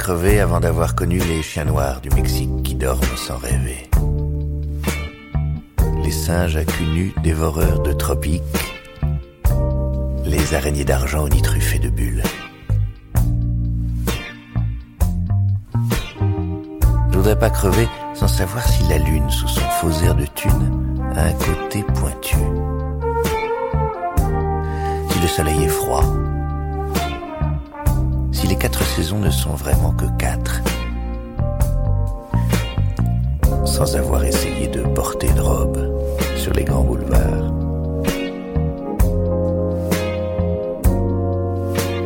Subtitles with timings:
[0.00, 3.90] crever avant d'avoir connu les chiens noirs du Mexique qui dorment sans rêver.
[6.02, 8.42] Les singes à cul dévoreurs de tropiques.
[10.24, 12.22] Les araignées d'argent truffé de bulles.
[17.10, 20.96] Je voudrais pas crever sans savoir si la lune, sous son faux air de thune,
[21.14, 22.36] a un côté pointu.
[25.10, 26.04] Si le soleil est froid,
[28.50, 30.60] les quatre saisons ne sont vraiment que quatre,
[33.64, 35.78] sans avoir essayé de porter de robe
[36.36, 37.52] sur les grands boulevards,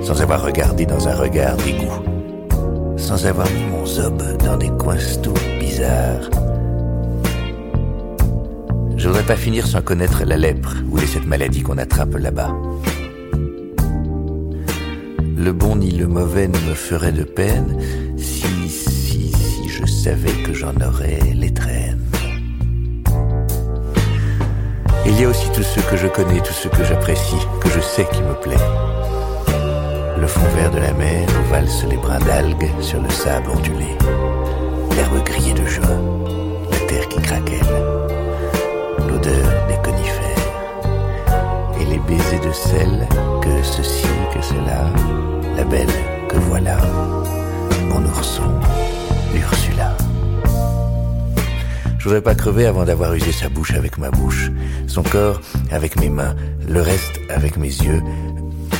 [0.02, 2.02] sans avoir regardé dans un regard d'égout,
[2.98, 6.28] sans avoir mis mon zob dans des coins tout bizarres.
[8.98, 12.54] Je voudrais pas finir sans connaître la lèpre ou les sept maladies qu'on attrape là-bas.
[15.44, 17.78] Le bon ni le mauvais ne me ferait de peine
[18.16, 21.52] si, si, si je savais que j'en aurais les.
[25.06, 27.80] Il y a aussi tous ceux que je connais, tous ceux que j'apprécie, que je
[27.80, 28.64] sais qui me plaît.
[30.18, 33.98] Le fond vert de la mer où valsent les brins d'algues sur le sable ondulé.
[34.96, 36.00] L'herbe grillée de juin,
[36.70, 37.74] la terre qui craquelle,
[39.06, 40.24] l'odeur des conifères
[41.80, 43.06] et les baisers de sel
[43.42, 44.90] que ceci, que cela,
[45.56, 45.88] la belle
[46.28, 46.78] que voilà,
[47.88, 48.42] mon ourson,
[49.34, 49.96] Ursula.
[51.98, 54.50] Je voudrais pas crever avant d'avoir usé sa bouche avec ma bouche,
[54.86, 56.34] son corps avec mes mains,
[56.68, 58.02] le reste avec mes yeux.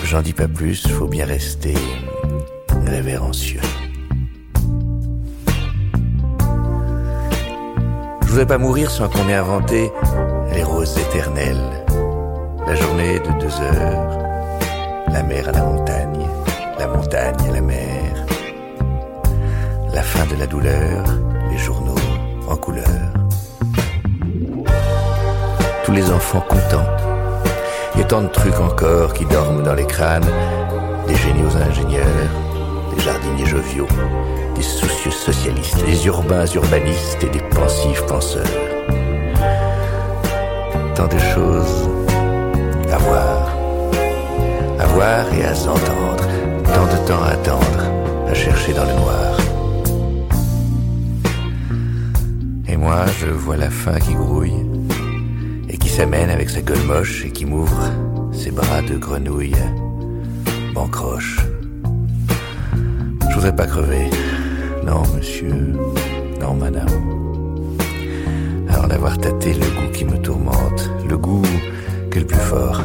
[0.04, 1.74] J'en dis pas plus, faut bien rester
[2.86, 3.60] révérencieux.
[8.22, 9.90] Je voudrais pas mourir sans qu'on ait inventé
[10.52, 11.84] les roses éternelles,
[12.66, 14.18] la journée de deux heures,
[15.08, 16.23] la mer à la montagne,
[16.78, 18.26] la montagne à la mer,
[19.92, 21.04] la fin de la douleur,
[21.50, 21.94] les journaux
[22.48, 22.84] en couleur.
[25.84, 26.86] Tous les enfants contents.
[27.94, 30.26] Il y a tant de trucs encore qui dorment dans les crânes,
[31.06, 32.30] des géniaux ingénieurs,
[32.94, 33.88] des jardiniers joviaux,
[34.56, 38.42] des soucieux socialistes, des urbains urbanistes et des pensifs penseurs.
[40.96, 41.88] Tant de choses
[42.92, 43.56] à voir,
[44.80, 46.24] à voir et à s'entendre,
[46.74, 47.82] tant de temps à attendre,
[48.28, 49.30] à chercher dans le noir.
[52.68, 54.60] Et moi, je vois la faim qui grouille
[55.68, 57.84] et qui s'amène avec sa gueule moche et qui m'ouvre
[58.32, 59.56] ses bras de grenouille.
[60.74, 61.38] Bancroche.
[63.28, 64.10] Je voudrais pas crever.
[64.84, 65.54] Non, monsieur.
[66.40, 66.88] Non, madame.
[68.68, 71.46] Avant d'avoir tâté le goût qui me tourmente, le goût
[72.10, 72.80] qui est le plus fort.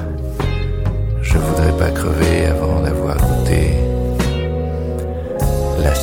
[1.21, 2.38] Je voudrais pas crever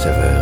[0.06, 0.35] la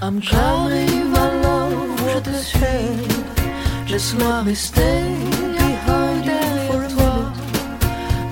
[0.00, 1.70] I'm J'arrive alors,
[2.14, 3.88] je te suis.
[3.88, 5.02] Laisse-moi rester
[5.58, 7.16] behind you for toi.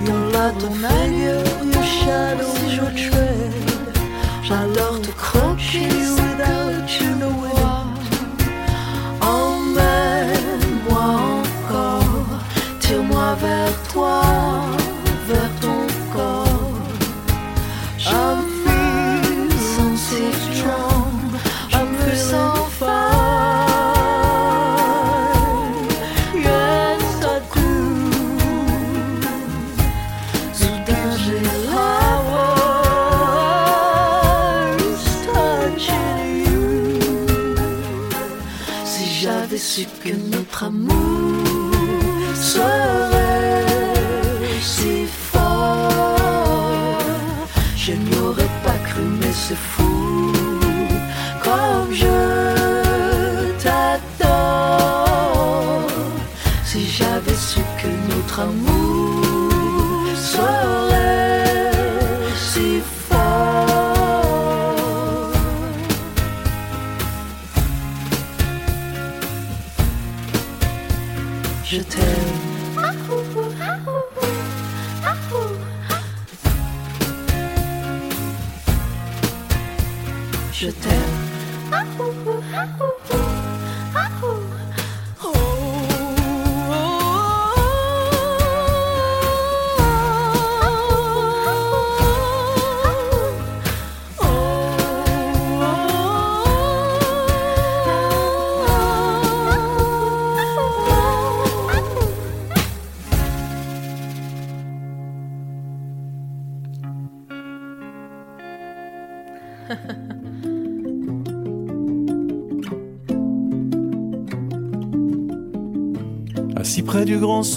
[0.05, 1.43] Your light, ton ailleurs,
[1.73, 3.31] your shadow, your trail.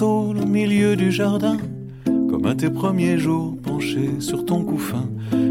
[0.01, 1.57] Au milieu du jardin,
[2.05, 5.07] comme à tes premiers jours penché sur ton couffin,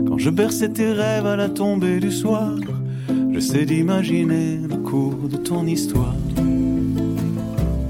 [0.07, 2.55] quand je berçais tes rêves à la tombée du soir,
[3.33, 6.15] j'essaie d'imaginer le cours de ton histoire,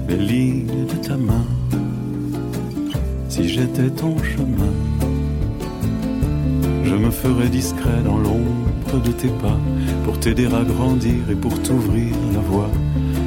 [0.07, 1.45] les lignes de ta main,
[3.27, 4.73] si j'étais ton chemin.
[6.83, 9.59] Je me ferais discret dans l'ombre de tes pas
[10.05, 12.69] pour t'aider à grandir et pour t'ouvrir la voie.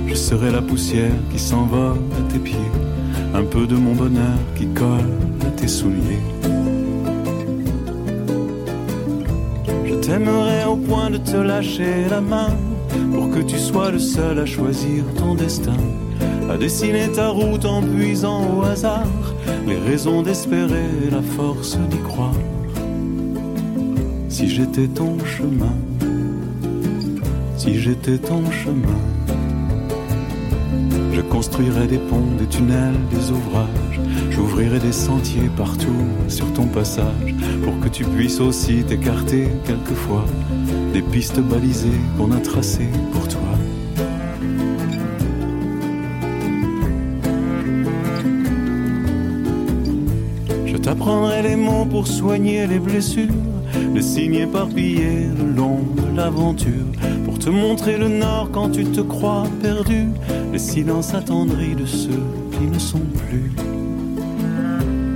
[0.06, 2.56] Je serai la poussière qui s'envole à tes pieds,
[3.34, 5.12] un peu de mon bonheur qui colle
[5.46, 6.22] à tes souliers.
[9.86, 12.50] Je t'aimerai au point de te lâcher la main
[13.12, 15.76] pour que tu sois le seul à choisir ton destin,
[16.50, 19.06] à dessiner ta route en puisant au hasard
[19.66, 22.34] les raisons d'espérer et la force d'y croire.
[24.28, 25.76] Si j'étais ton chemin,
[27.56, 29.17] si j'étais ton chemin.
[31.30, 34.00] Construirai des ponts, des tunnels, des ouvrages.
[34.30, 40.24] J'ouvrirai des sentiers partout sur ton passage pour que tu puisses aussi t'écarter quelquefois
[40.92, 43.40] des pistes balisées qu'on a tracées pour toi.
[50.66, 53.28] Je t'apprendrai les mots pour soigner les blessures,
[53.94, 56.86] les signes éparpillés le long de l'aventure,
[57.24, 60.08] pour te montrer le nord quand tu te crois perdu,
[60.58, 63.52] les silences de ceux qui ne sont plus,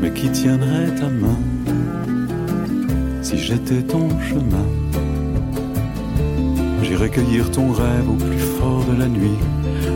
[0.00, 1.40] mais qui tiendraient ta main
[3.22, 4.68] si j'étais ton chemin.
[6.84, 9.40] J'irai cueillir ton rêve au plus fort de la nuit,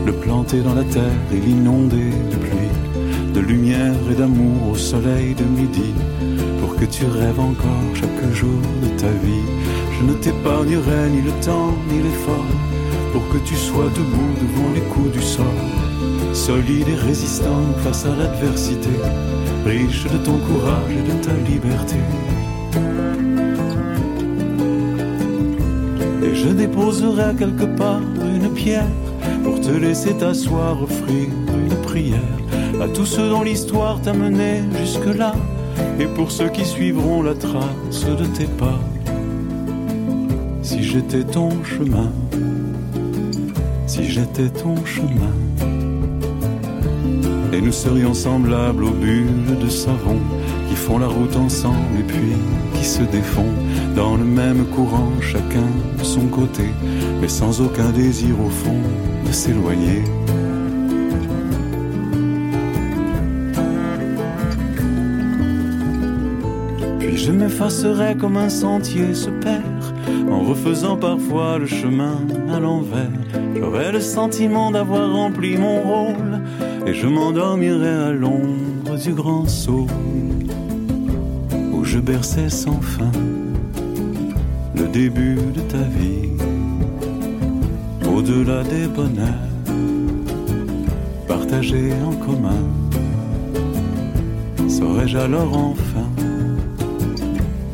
[0.05, 5.33] le planter dans la terre et l'inonder de pluie, de lumière et d'amour au soleil
[5.33, 5.93] de midi,
[6.59, 9.47] pour que tu rêves encore chaque jour de ta vie.
[9.97, 12.51] Je ne t'épargnerai ni le temps ni l'effort,
[13.11, 15.45] pour que tu sois debout devant les coups du sort,
[16.33, 18.89] solide et résistant face à l'adversité,
[19.65, 21.95] riche de ton courage et de ta liberté.
[26.23, 28.87] Et je déposerai quelque part une pierre
[29.43, 32.37] pour te laisser t'asseoir, offrir une prière
[32.81, 35.33] à tous ceux dont l'histoire t'a mené jusque-là
[35.99, 38.79] et pour ceux qui suivront la trace de tes pas.
[40.61, 42.11] Si j'étais ton chemin,
[43.97, 45.33] si j'étais ton chemin,
[47.51, 50.19] et nous serions semblables aux bulles de savon
[50.69, 52.33] qui font la route ensemble et puis
[52.75, 53.51] qui se défont
[53.95, 56.65] dans le même courant, chacun de son côté,
[57.19, 58.81] mais sans aucun désir au fond
[59.25, 60.03] de s'éloigner.
[66.99, 69.63] Puis je m'effacerai comme un sentier se perd
[70.29, 72.19] en refaisant parfois le chemin
[72.53, 73.46] à l'envers.
[73.59, 76.41] J'aurai le sentiment d'avoir rempli mon rôle
[76.85, 79.87] et je m'endormirai à l'ombre du grand saut
[81.73, 83.11] où je berçais sans fin
[84.75, 86.29] le début de ta vie,
[88.07, 89.33] au-delà des bonheurs
[91.27, 92.63] partagés en commun
[94.67, 96.07] Saurais-je alors enfin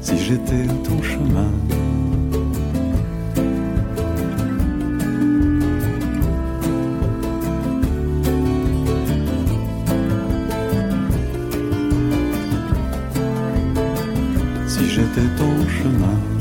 [0.02, 1.63] si j'étais ton chemin?
[15.84, 16.33] Ton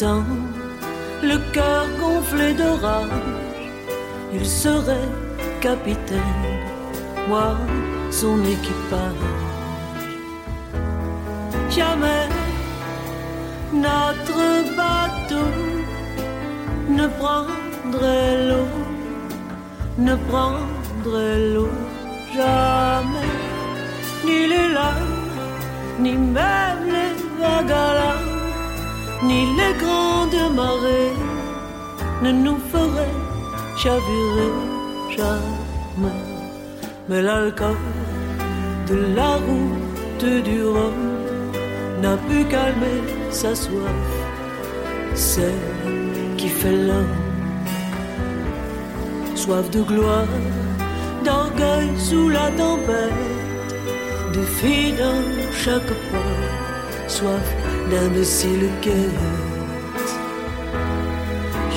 [0.00, 3.08] Le cœur gonflé de rage,
[4.32, 5.10] il serait
[5.60, 6.20] capitaine,
[7.28, 7.56] moi
[8.12, 9.26] son équipage.
[11.68, 12.28] Jamais
[13.72, 15.48] notre bateau
[16.88, 18.68] ne prendrait l'eau,
[19.98, 21.72] ne prendrait l'eau
[22.36, 23.32] jamais,
[24.24, 25.28] ni les lames,
[25.98, 28.27] ni même les vagues
[29.22, 31.14] ni les grandes marées
[32.22, 33.18] ne nous feraient
[33.76, 34.52] chavirer
[35.16, 36.20] jamais.
[37.08, 37.76] Mais l'alcool
[38.88, 40.98] de la route du Rhum
[42.02, 44.04] n'a pu calmer sa soif.
[45.14, 45.58] C'est
[46.36, 47.16] qui fait l'homme.
[49.34, 50.34] Soif de gloire,
[51.24, 53.74] d'orgueil sous la tempête,
[54.34, 55.22] de filles dans
[55.52, 59.24] chaque pas, soif d'imbécile quête.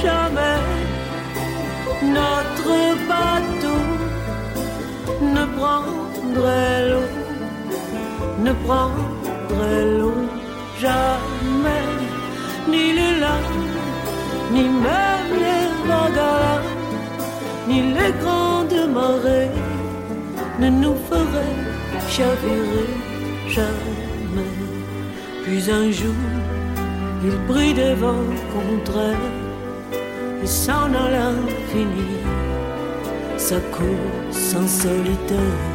[0.01, 0.61] Jamais
[2.19, 2.77] notre
[3.09, 3.81] bateau
[5.35, 7.09] ne prendrait l'eau,
[8.45, 10.21] ne prendrait l'eau,
[10.79, 11.87] jamais,
[12.67, 13.71] ni les larmes
[14.53, 16.71] ni même les vagues,
[17.67, 19.51] ni les grandes marées
[20.59, 21.57] ne nous feraient
[22.09, 22.89] chavirer
[23.47, 24.10] jamais.
[25.51, 26.15] Puis un jour,
[27.25, 29.27] il prit des vents contraires
[30.41, 31.31] et s'en alla
[31.69, 32.21] finir
[33.35, 35.65] sa course en solitaire.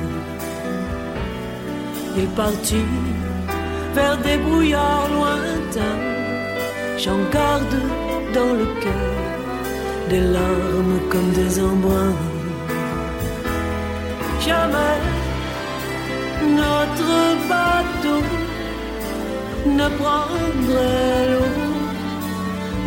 [2.16, 2.88] Il partit
[3.95, 6.00] vers des brouillards lointains,
[6.97, 7.78] j'en garde
[8.33, 9.14] dans le cœur
[10.09, 12.16] des larmes comme des embruns.
[14.40, 15.00] Jamais
[16.62, 18.46] notre bateau
[19.66, 21.54] ne prendrait l'eau,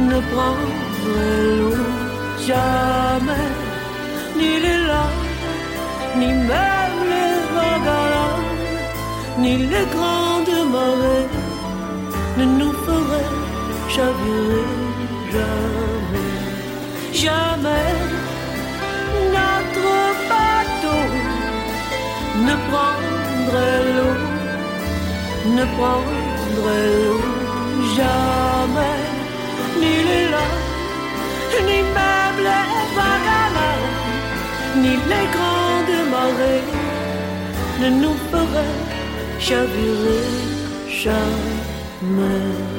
[0.09, 1.86] ne prendrait l'eau,
[2.48, 3.50] jamais,
[4.38, 5.27] ni les larmes,
[6.17, 8.19] ni même les vagues
[9.41, 11.29] ni les grandes marées
[12.38, 13.36] ne nous feraient
[13.95, 14.65] chavirer
[15.31, 16.33] jamais,
[17.24, 17.93] jamais
[19.36, 19.91] notre
[20.29, 21.01] bateau
[22.48, 24.17] ne prendrait l'eau,
[25.57, 26.19] ne prendrait
[27.96, 29.04] jamais,
[29.80, 33.30] ni les lacs, ni même les vagues
[34.82, 36.68] ni les grandes marées
[37.82, 38.78] ne nous feraient
[39.39, 40.24] chavirer
[41.04, 42.78] jamais.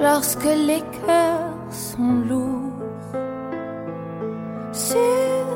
[0.00, 2.72] Lorsque les cœurs sont lourds
[4.72, 5.46] sur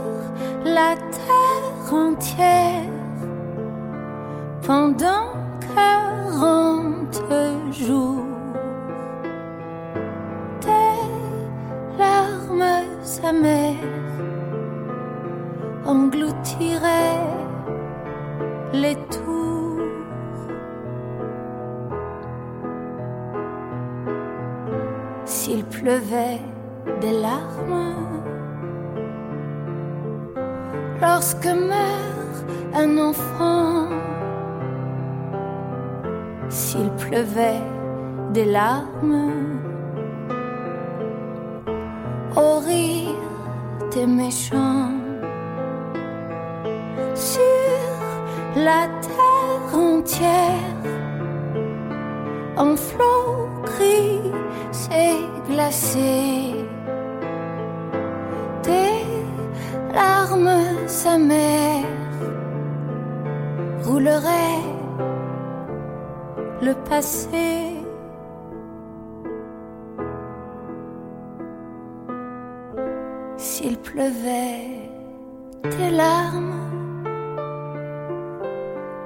[0.64, 2.90] la terre entière
[4.66, 5.32] pendant
[5.74, 7.22] quarante
[7.72, 8.11] jours.
[31.22, 33.88] Lorsque meurt un enfant,
[36.48, 37.62] s'il pleuvait
[38.32, 39.60] des larmes,
[42.36, 43.28] au rire
[43.92, 44.90] des méchants,
[47.14, 47.42] sur
[48.56, 50.82] la terre entière,
[52.56, 54.20] en flot gris
[54.90, 56.61] et glacé,
[59.92, 60.50] larmes
[61.06, 61.84] amères
[63.84, 64.62] rouleraient
[66.62, 67.76] le passé.
[73.36, 74.90] S'il pleuvait
[75.62, 76.54] tes larmes,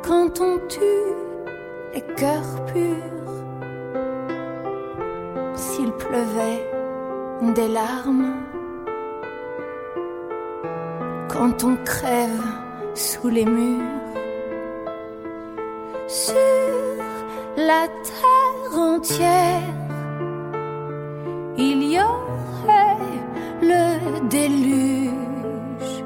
[0.07, 1.12] quand on tue
[1.95, 3.34] les cœurs purs,
[5.54, 6.71] s'il pleuvait
[7.54, 8.46] des larmes,
[11.36, 12.42] quand on crève
[12.94, 13.82] sous les murs,
[16.08, 16.34] sur
[17.56, 19.60] la terre entière,
[21.58, 22.96] il y aurait
[23.60, 26.04] le déluge.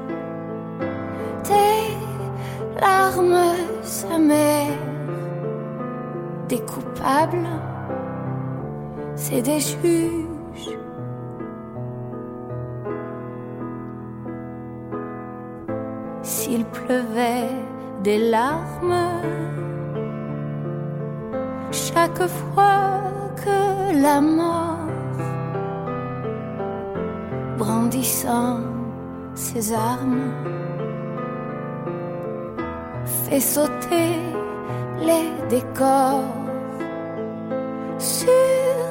[1.43, 3.53] Tes larmes
[4.13, 4.87] amères,
[6.49, 7.47] des coupables,
[9.15, 10.20] c'est des juges.
[16.91, 17.55] Pleuvait
[18.03, 19.07] des larmes,
[21.71, 23.01] chaque fois
[23.41, 23.59] que
[24.05, 24.89] la mort,
[27.57, 28.59] brandissant
[29.35, 30.33] ses armes,
[33.23, 34.11] fait sauter
[35.07, 36.35] les décors
[37.99, 38.83] sur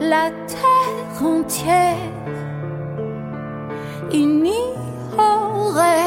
[0.00, 2.12] la terre entière.
[4.12, 4.50] Il
[5.18, 6.03] aurait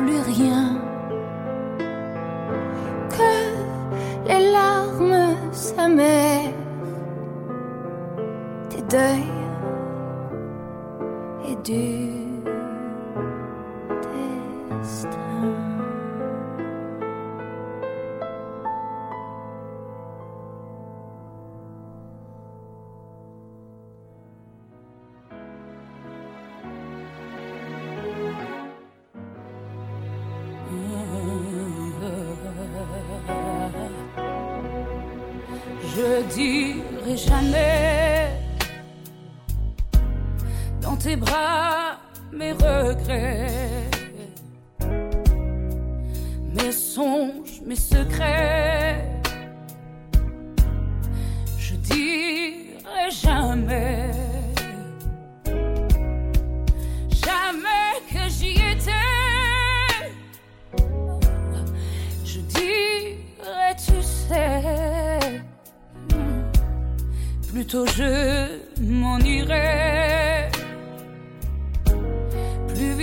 [0.00, 0.59] plus rien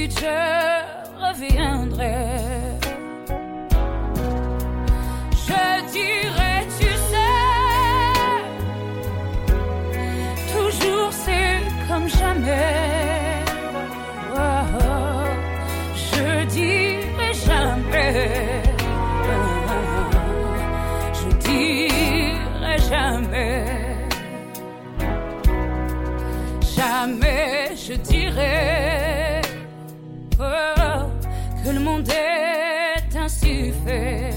[0.05, 0.37] je
[1.25, 2.17] reviendrai.
[5.47, 7.47] Je dirai, tu sais.
[10.53, 13.43] Toujours c'est comme jamais.
[14.35, 15.25] Oh, oh.
[15.95, 18.63] Je dirai jamais.
[21.19, 23.65] Je dirai jamais.
[26.75, 28.96] Jamais je dirai
[33.87, 34.36] hacer.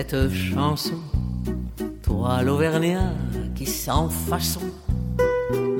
[0.00, 0.98] Cette chanson.
[2.02, 3.12] Toi, l'Auvergnat,
[3.54, 4.62] qui sans façon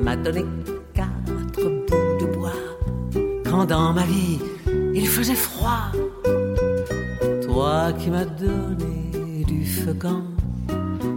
[0.03, 0.45] m'a donné
[0.93, 2.61] quatre bouts de bois.
[3.49, 4.39] Quand dans ma vie
[4.95, 5.85] il faisait froid.
[7.47, 10.23] Toi qui m'as donné du feucan,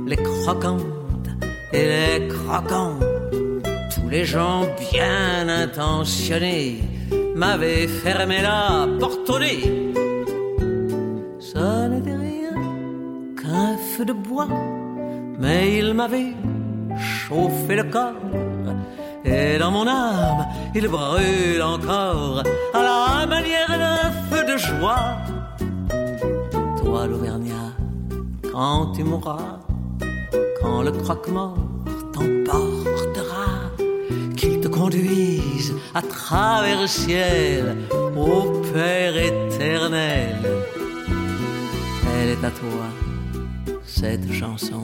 [0.07, 1.29] les croquantes
[1.73, 2.99] et les croquants.
[3.93, 4.61] Tous les gens
[4.91, 6.79] bien intentionnés
[7.35, 9.82] m'avaient fermé la porte au nez.
[15.39, 16.33] Mais il m'avait
[16.97, 18.13] chauffé le corps.
[19.25, 22.43] Et dans mon âme, il brûle encore
[22.73, 25.17] à la manière d'un feu de joie.
[26.81, 27.71] Toi, l'Auvergnat,
[28.51, 29.59] quand tu mourras,
[30.61, 31.57] quand le croque-mort
[32.13, 33.47] t'emportera,
[34.35, 37.77] qu'il te conduise à travers le ciel
[38.17, 40.35] au Père éternel.
[42.15, 42.85] Elle est à toi,
[44.03, 44.83] cette chanson.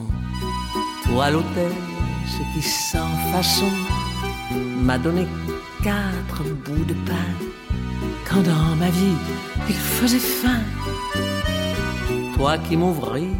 [1.04, 3.70] Toi, l'hôtesse qui sans façon
[4.86, 5.26] m'a donné
[5.82, 7.30] quatre bouts de pain.
[8.26, 9.18] Quand dans ma vie
[9.68, 10.62] il faisait faim.
[12.34, 13.34] Toi qui m'ouvris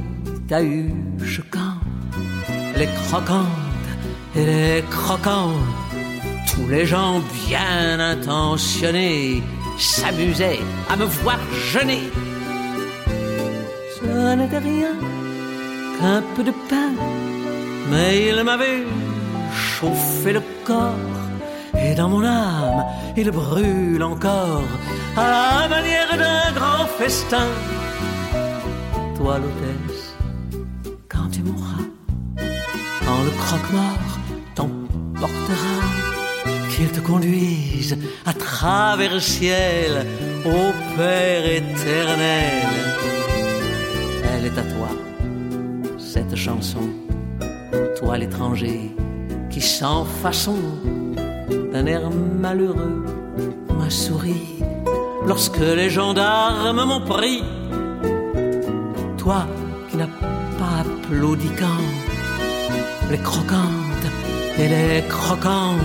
[0.48, 1.76] ta huche quand
[2.76, 3.90] les croquantes
[4.36, 5.54] et les croquants,
[6.50, 9.42] tous les gens bien intentionnés
[9.78, 11.40] s'amusaient à me voir
[11.72, 12.04] jeûner.
[13.96, 14.92] Ce n'était rien
[16.00, 16.92] qu'un peu de pain,
[17.90, 18.84] mais il m'avait
[19.54, 21.20] chauffé le corps.
[21.82, 22.84] Et dans mon âme,
[23.16, 24.64] il brûle encore
[25.16, 27.48] à la manière d'un grand festin.
[29.16, 30.14] Toi, l'hôtesse,
[31.08, 31.84] quand tu mourras,
[33.06, 34.10] quand le croque-mort
[34.54, 35.76] t'emportera,
[36.70, 40.06] qu'il te conduise à travers le ciel
[40.44, 42.68] au Père éternel.
[44.32, 44.88] Elle est à toi,
[46.12, 46.86] cette chanson,
[47.96, 48.90] toi l'étranger
[49.48, 50.58] qui sans façon,
[51.72, 53.04] d'un air malheureux,
[53.78, 54.42] m'a souri
[55.24, 57.44] lorsque les gendarmes m'ont pris.
[59.18, 59.46] Toi
[59.88, 60.14] qui n'as
[60.58, 61.86] pas applaudi quand
[63.12, 64.08] les croquantes
[64.58, 65.78] et les croquants,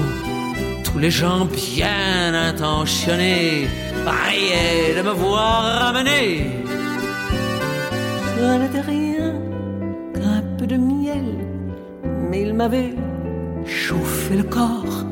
[0.85, 3.67] tous les gens bien intentionnés
[4.07, 6.49] riaient de me voir ramener.
[8.35, 9.04] Ce n'était rien
[12.55, 12.95] m'avait
[13.65, 15.03] chauffé le corps.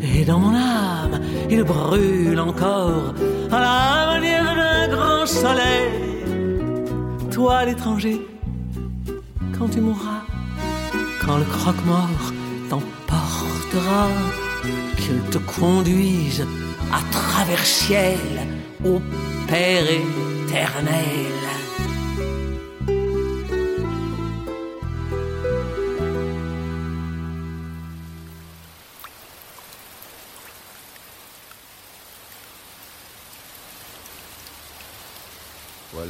[0.00, 1.20] Et dans mon âme,
[1.50, 3.14] il brûle encore
[3.50, 5.90] à la manière d'un grand soleil.
[7.30, 8.20] Toi, l'étranger,
[9.58, 10.22] quand tu mourras,
[11.20, 12.32] quand le croque-mort
[12.68, 14.08] t'emportera,
[14.96, 16.46] qu'il te conduise
[16.92, 18.18] à travers ciel
[18.84, 19.00] au
[19.48, 21.45] Père éternel.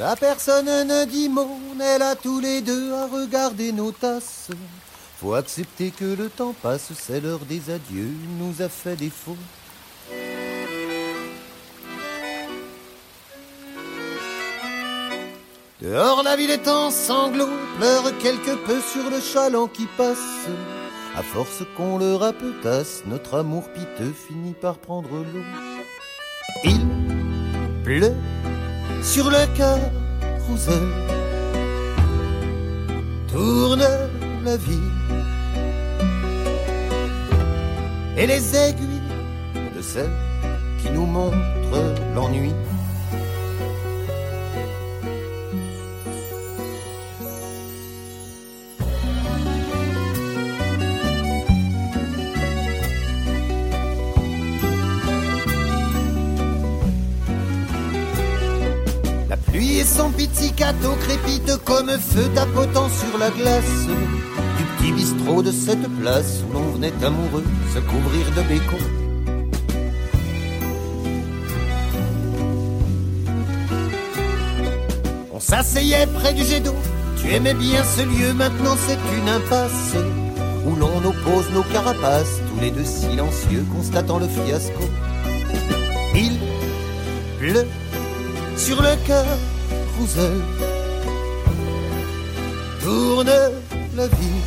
[0.06, 4.50] Voilà, personne ne dit mot, est là tous les deux à regarder nos tasses.
[5.20, 9.36] Faut accepter que le temps passe, c'est l'heure des adieux, nous a fait défaut.
[15.82, 20.46] Dehors la ville est en sanglots, pleure quelque peu sur le chaland qui passe.
[21.16, 25.42] À force qu'on le rapetasse, notre amour piteux finit par prendre l'eau.
[26.62, 26.86] Il
[27.82, 28.14] pleut
[29.02, 30.88] sur le carrousel,
[33.32, 33.86] tourne
[34.44, 34.90] la vie.
[38.16, 39.02] Et les aiguilles
[39.76, 40.10] de celle
[40.80, 41.36] qui nous montre
[42.14, 42.52] l'ennui.
[59.96, 63.86] Son pizzicato crépitent comme feu tapotant sur la glace
[64.58, 68.84] du petit bistrot de cette place où l'on venait amoureux se couvrir de bécon.
[75.32, 76.76] On s'asseyait près du jet d'eau,
[77.20, 79.94] tu aimais bien ce lieu, maintenant c'est une impasse
[80.66, 84.84] où l'on oppose nos carapaces, tous les deux silencieux, constatant le fiasco.
[86.14, 86.38] Il
[87.38, 87.66] pleut
[88.56, 88.94] sur le
[92.82, 93.32] tourne
[93.96, 94.42] la vie.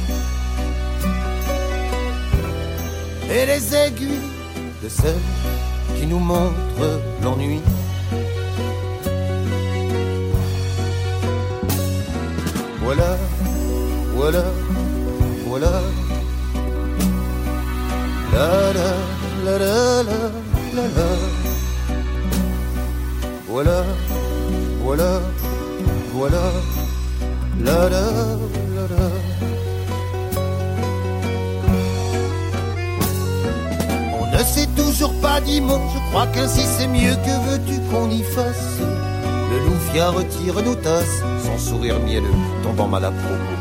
[3.31, 4.27] Et les aiguilles
[4.83, 5.23] de celle
[5.97, 7.61] qui nous montre l'ennui.
[12.83, 13.17] Voilà,
[14.15, 14.43] voilà,
[15.45, 15.71] voilà.
[18.33, 18.89] La la
[19.45, 20.03] la la
[20.75, 21.09] la la.
[23.47, 23.83] Voilà,
[24.83, 25.21] voilà,
[26.19, 26.51] voilà.
[27.63, 28.05] La la
[28.93, 29.05] la.
[34.19, 35.61] On ne s'est toujours pas dit
[35.93, 37.15] je crois qu'ainsi c'est mieux.
[37.25, 38.79] Que veux-tu qu'on y fasse?
[39.51, 43.57] Le loufia retire nos tasses, son sourire mielleux tombant mal à propos.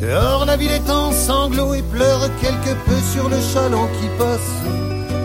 [0.00, 4.75] Dehors la ville est en sanglots et pleure quelque peu sur le chaland qui passe.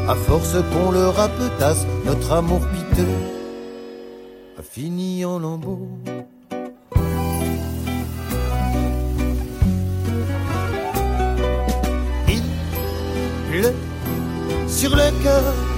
[0.07, 3.07] À force qu'on le rapetasse, notre amour piteux
[4.57, 5.87] a fini en lambeaux.
[12.27, 12.43] Il
[13.49, 13.73] pleut
[14.67, 15.70] sur le carrousel,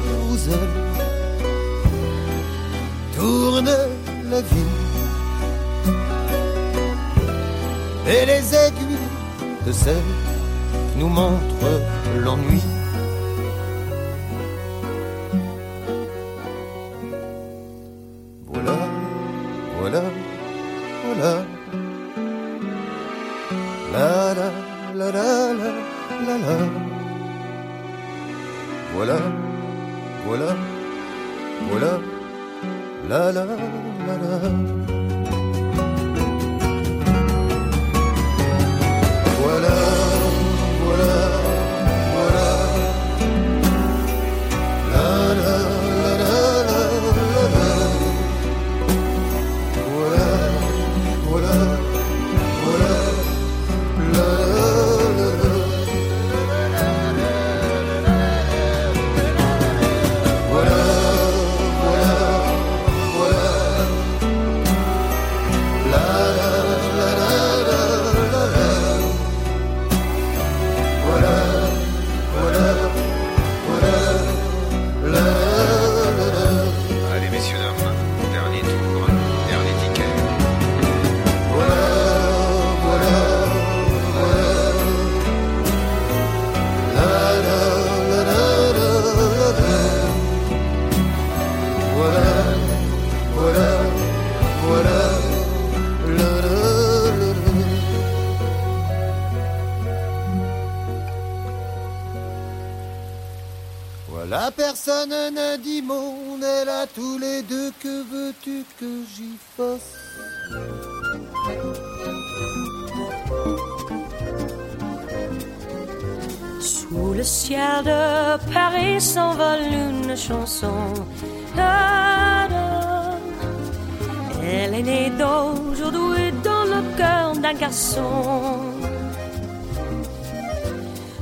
[124.56, 128.02] Elle est née d'aujourd'hui dans le cœur d'un garçon.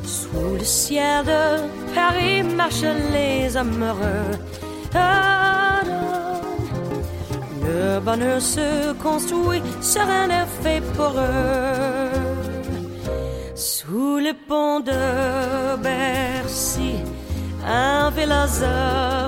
[0.03, 4.31] Sous le ciel de Paris marchent les amoureux.
[7.63, 12.11] Le bonheur se construit sur un effet pour eux.
[13.55, 16.95] Sous le pont de Bercy,
[17.65, 19.20] un philosophe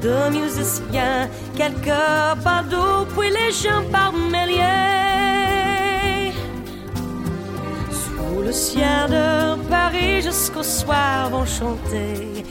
[0.00, 2.06] deux musiciens, quelques
[2.44, 4.72] badauds, puis les gens par milliers.
[7.90, 12.44] Sous le ciel de Paris jusqu'au soir vont chanter.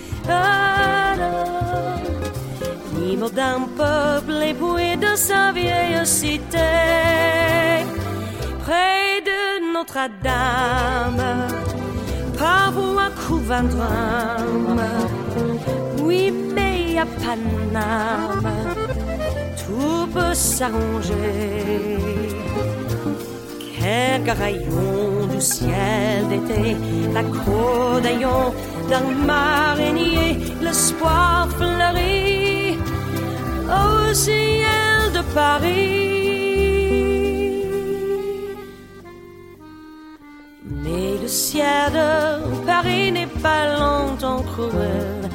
[2.95, 6.58] L'hymne d'un peuple époué de sa vieille cité.
[8.63, 11.23] Près de Notre-Dame,
[13.30, 13.63] vous un.
[16.04, 18.52] Oui, mais à Paname,
[19.62, 21.98] tout peut s'arranger.
[23.80, 26.76] Quelques rayons du ciel d'été,
[27.13, 27.24] la
[28.02, 28.54] d'aillon
[28.89, 32.78] d'un marinier, l'espoir fleurit
[33.84, 36.18] au ciel de Paris.
[41.30, 41.94] Ciel
[42.65, 45.30] Paris n'est pas longtemps cruel.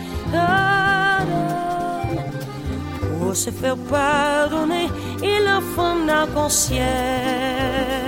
[3.19, 4.89] Pour se faire pardonner,
[5.23, 5.97] il faut
[6.81, 8.04] un.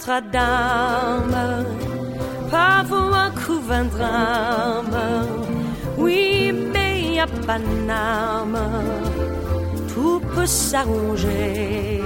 [0.00, 1.66] Notre-Dame,
[2.50, 5.26] parfois un couvent drame.
[5.98, 8.58] Oui, mais à Paname,
[9.92, 12.00] tout peut s'arranger.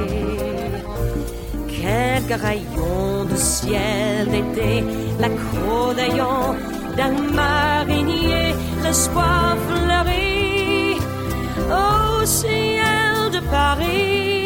[1.68, 4.85] Quelques rayons de ciel d'été,
[5.20, 6.57] la croix d'aillon
[6.96, 10.98] d'un marinier, l'espoir fleurit
[11.70, 14.43] au ciel de Paris.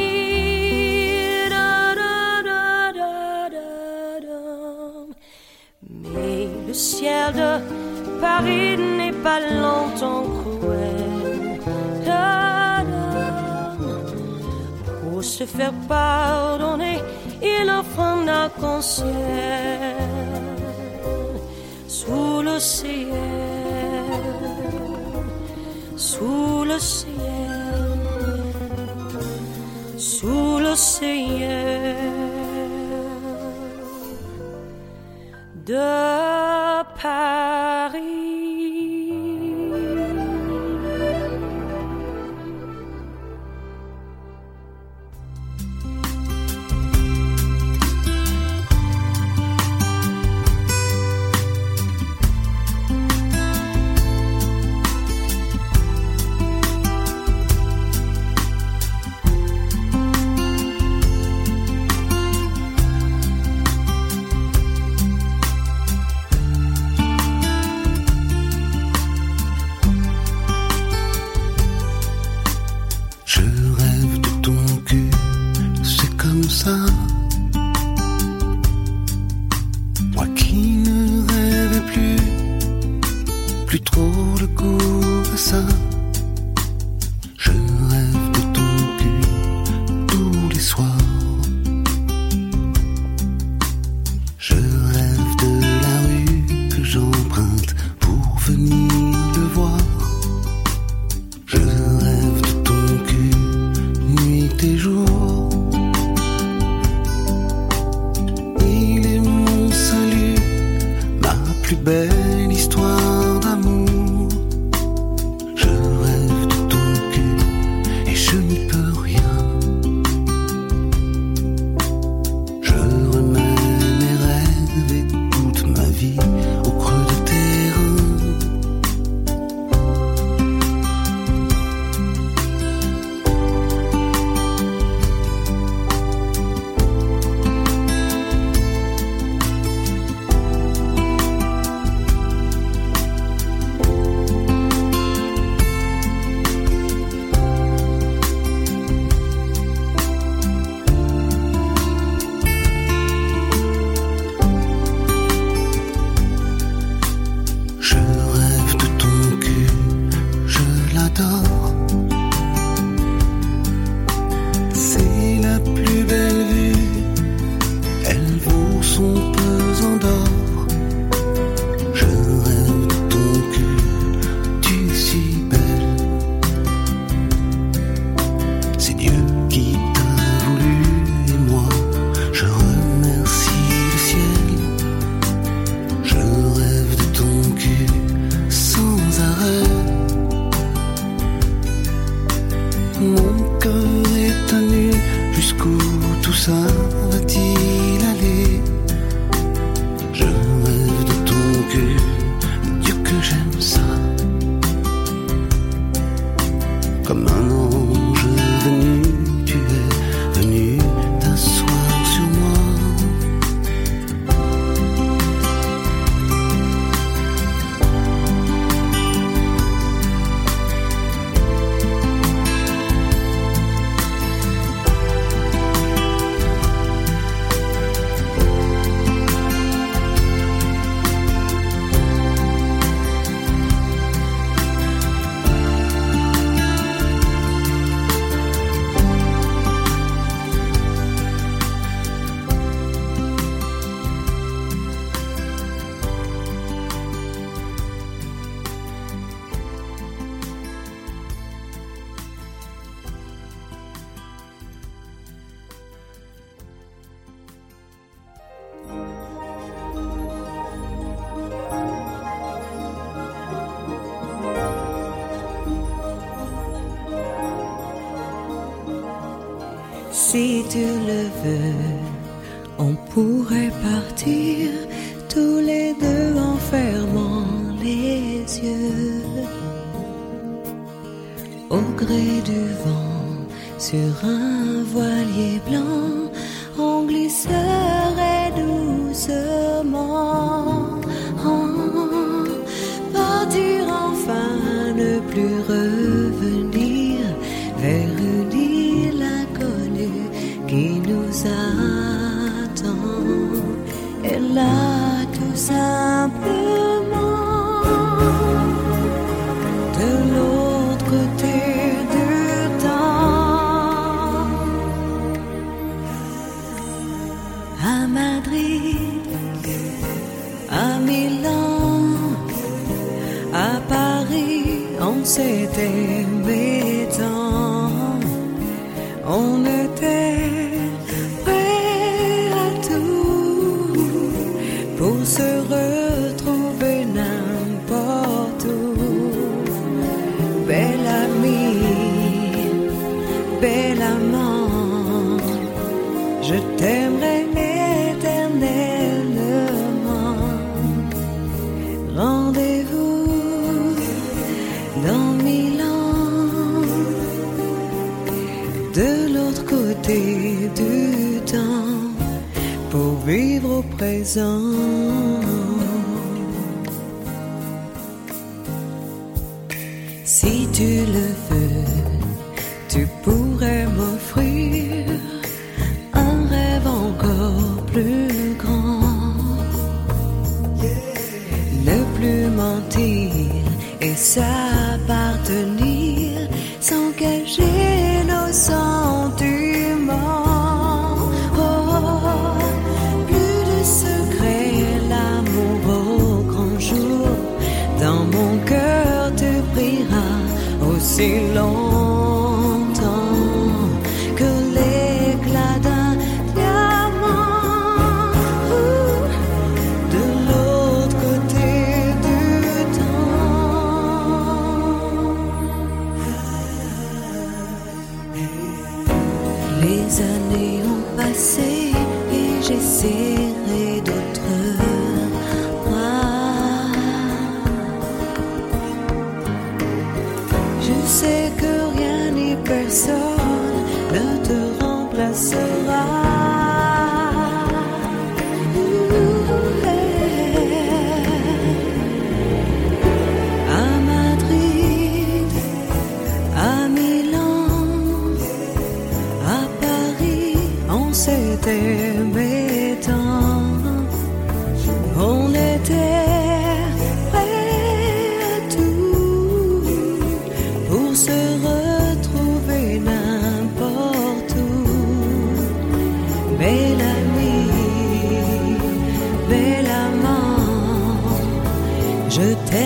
[6.79, 11.61] Ciel de Paris n'est pas longtemps cruel.
[15.03, 16.99] Pour se faire pardonner,
[17.43, 19.97] il offre un arc-en-ciel
[21.89, 23.09] sous le ciel,
[25.97, 27.09] sous le ciel,
[29.97, 31.97] sous le ciel
[35.67, 36.48] de
[36.85, 38.38] Paris.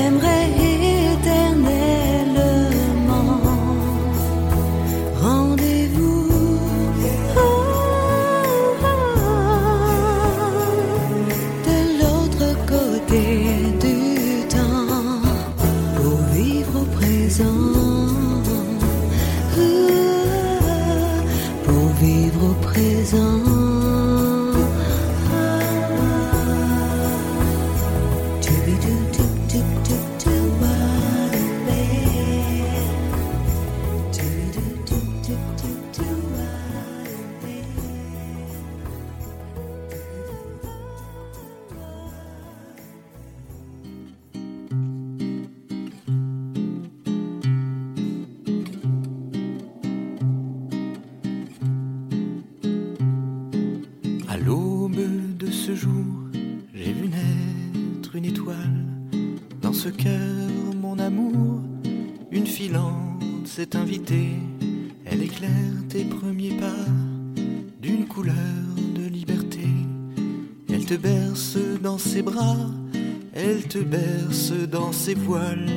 [0.03, 0.72] Je
[72.21, 72.69] bras,
[73.33, 75.71] elle te berce dans ses voiles.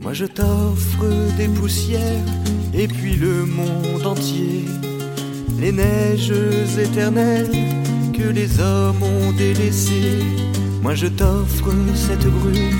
[0.00, 1.04] Moi je t'offre
[1.36, 2.24] des poussières
[2.72, 4.64] et puis le monde entier,
[5.60, 6.32] les neiges
[6.78, 7.50] éternelles
[8.14, 10.24] que les hommes ont délaissées.
[10.82, 12.78] Moi je t'offre cette brume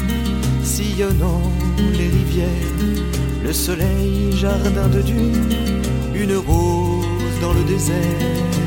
[0.63, 1.43] sillonnant
[1.99, 2.49] les rivières,
[3.45, 5.55] le soleil, jardin de dunes,
[6.15, 7.05] une rose
[7.43, 8.60] dans le désert.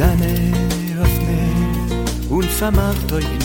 [0.00, 1.38] Öffne
[2.28, 3.38] und vermarktäugen,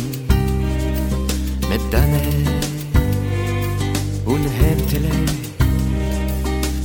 [1.70, 2.22] mit deine
[4.26, 5.12] unhemtele,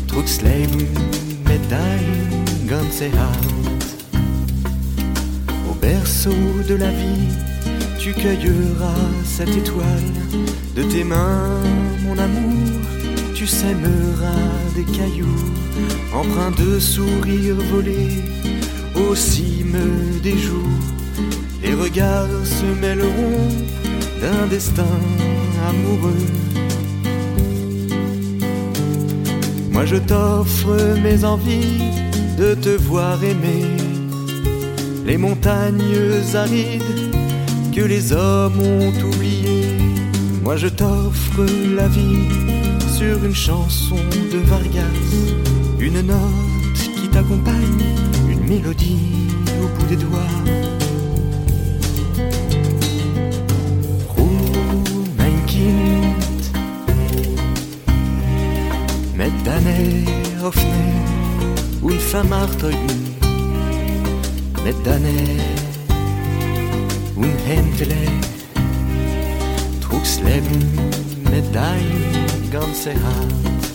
[0.07, 0.87] trugs Leben
[1.49, 3.85] mit dein ganze Hand.
[5.69, 7.29] Au berceau de la vie,
[7.99, 10.13] tu cueilleras cette étoile
[10.77, 11.63] de tes mains,
[12.05, 12.81] mon amour.
[13.35, 15.53] Tu sèmeras des cailloux,
[16.15, 18.23] empreints de sourires volés,
[18.95, 19.15] aux
[20.23, 20.79] des jours.
[21.63, 23.49] Les regards se mêleront
[24.21, 24.97] d'un destin
[25.69, 26.27] amoureux.
[29.71, 31.83] Moi je t'offre mes envies
[32.39, 33.67] de te voir aimer
[35.05, 35.83] les montagnes
[36.35, 36.83] arides
[37.75, 39.77] que les hommes ont oubliées.
[40.43, 41.45] Moi je t'offre
[41.77, 42.29] la vie
[42.97, 43.97] sur une chanson
[44.33, 45.01] de Vargas,
[45.81, 47.85] une note qui t'accompagne,
[48.31, 49.24] une mélodie
[49.65, 50.35] au bout des doigts.
[54.17, 56.43] Ruhe, mein Kind,
[59.17, 59.77] mit deine
[60.43, 60.93] offene
[61.83, 63.17] und vermarktäugen,
[64.65, 65.15] mit deine
[67.17, 68.03] unhemtele,
[69.81, 70.61] trugs Leben
[71.31, 73.74] mit dein ganze Hand.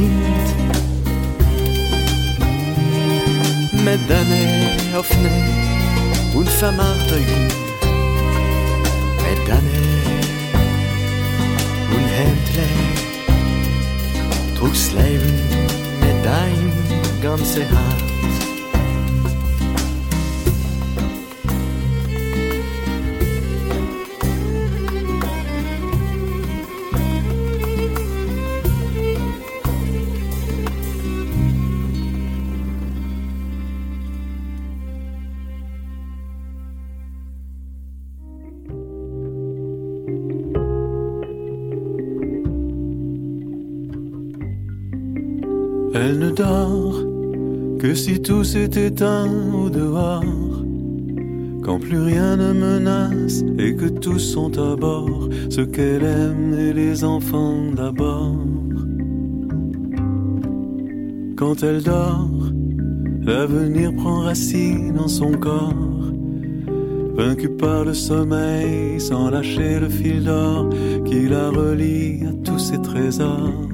[0.00, 0.48] fint
[3.84, 5.28] מדנה אופנה
[6.36, 7.46] ונפמה תגי
[9.22, 9.80] מדנה
[11.90, 13.00] ונהנטלה
[14.56, 15.38] trug's Leben
[16.02, 16.64] mit dein
[17.22, 18.49] ganze Herz
[48.04, 50.24] si tout s'est éteint au dehors,
[51.62, 56.72] quand plus rien ne menace et que tous sont à bord, ce qu'elle aime et
[56.72, 58.36] les enfants d'abord.
[61.36, 62.50] Quand elle dort,
[63.22, 65.74] L'avenir prend racine dans son corps,
[67.14, 70.70] vaincu par le sommeil, sans lâcher le fil d'or
[71.04, 73.69] qui la relie à tous ses trésors.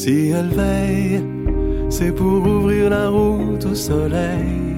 [0.00, 1.24] Si elle veille,
[1.88, 4.76] c'est pour ouvrir la route au soleil,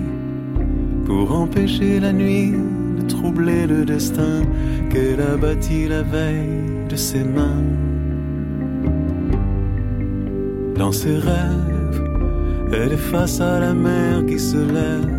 [1.05, 2.55] pour empêcher la nuit
[2.97, 4.41] de troubler le destin
[4.89, 7.63] qu'elle a bâti la veille de ses mains.
[10.77, 12.03] Dans ses rêves,
[12.73, 15.19] elle est face à la mer qui se lève,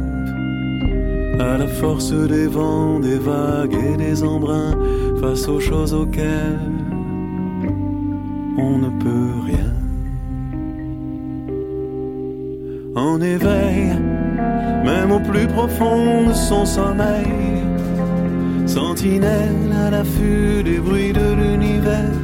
[1.40, 4.76] à la force des vents, des vagues et des embruns,
[5.22, 6.60] face aux choses auxquelles
[8.58, 9.71] on ne peut rien.
[13.22, 13.94] En éveil,
[14.84, 17.62] même au plus profond de son sommeil,
[18.66, 22.16] sentinelle à l'affût des bruits de l'univers,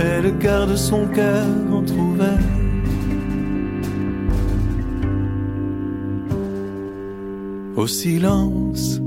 [0.00, 2.38] elle garde son cœur entrouvert.
[7.76, 9.02] Au silence,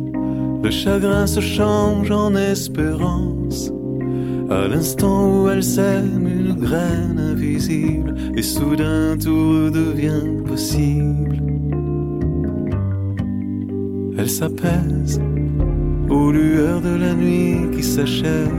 [0.64, 3.72] le chagrin se change en espérance.
[4.52, 11.39] À l'instant où elle sème une graine invisible, et soudain tout redevient possible.
[14.30, 15.20] S'apaise
[16.08, 18.54] aux lueurs de la nuit qui s'achève.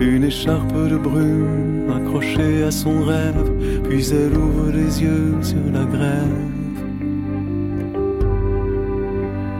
[0.00, 3.52] Une écharpe de brume accrochée à son rêve,
[3.84, 6.48] puis elle ouvre les yeux sur la grève.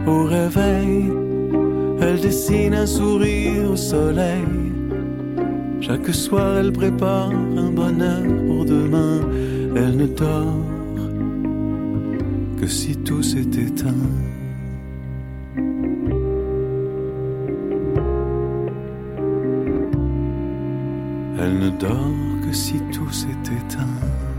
[0.07, 1.13] Au réveil,
[2.01, 4.73] elle dessine un sourire au soleil.
[5.83, 9.21] Chaque soir, elle prépare un bonheur pour demain.
[9.77, 10.57] Elle ne dort
[12.59, 14.32] que si tout s'est éteint.
[21.83, 24.32] Dort que si tout s'est éteint.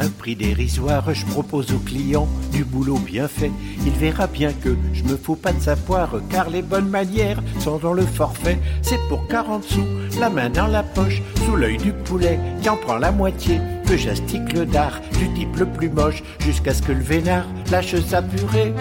[0.00, 1.14] Un prix dérisoire.
[1.14, 3.50] Je propose au client du boulot bien fait.
[3.84, 7.42] Il verra bien que je me fous pas de sa poire, car les bonnes manières
[7.60, 8.58] sont dans le forfait.
[8.82, 9.86] C'est pour 40 sous,
[10.18, 13.60] la main dans la poche, sous l'œil du poulet qui en prend la moitié.
[13.86, 17.94] Que j'astique le dard du type le plus moche, jusqu'à ce que le vénard lâche
[18.00, 18.72] sa purée.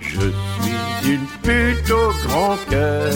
[0.00, 3.12] Je suis une pute au grand cœur.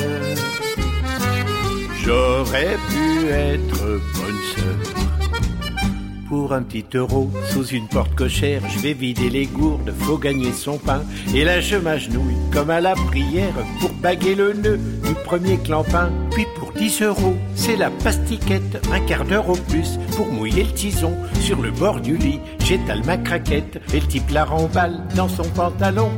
[2.04, 3.71] J'aurais pu être.
[6.32, 10.50] Pour un petit euro, sous une porte cochère, je vais vider les gourdes, faut gagner
[10.50, 11.02] son pain.
[11.34, 16.10] Et là je m'agenouille, comme à la prière, pour baguer le nœud du premier clampin.
[16.30, 20.72] Puis pour 10 euros, c'est la pastiquette, un quart d'heure au plus, pour mouiller le
[20.72, 21.14] tison.
[21.38, 25.44] Sur le bord du lit, j'étale ma craquette, et le type la remballe dans son
[25.50, 26.10] pantalon.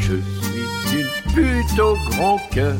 [0.00, 2.76] Je suis une pute au grand cœur.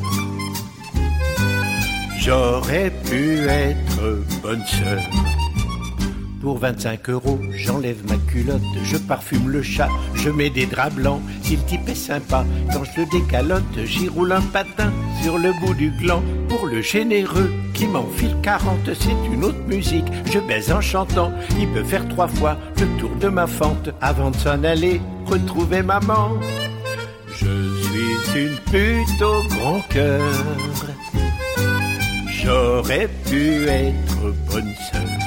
[2.21, 5.01] J'aurais pu être bonne sœur.
[6.49, 11.21] Pour 25 euros, j'enlève ma culotte, je parfume le chat, je mets des draps blancs.
[11.43, 14.91] Si le type est sympa, quand je le décalote, j'y roule un patin
[15.23, 16.23] sur le bout du gland.
[16.49, 20.07] Pour le généreux qui m'enfile 40, c'est une autre musique.
[20.33, 24.31] Je baise en chantant, il peut faire trois fois le tour de ma fente avant
[24.31, 26.31] de s'en aller retrouver maman.
[27.31, 27.45] Je
[28.31, 30.23] suis une pute au grand cœur.
[32.43, 35.18] J'aurais pu être bonne sœur.